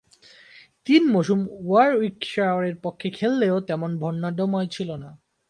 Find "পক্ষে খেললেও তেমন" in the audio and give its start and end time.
2.83-3.91